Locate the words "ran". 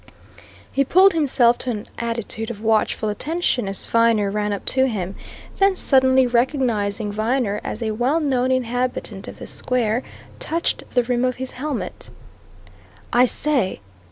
4.31-4.51